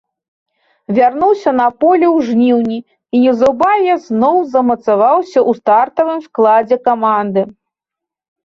[0.97, 7.41] Вярнуўся на поле ў жніўні і неўзабаве зноў замацаваўся ў стартавым складзе каманды.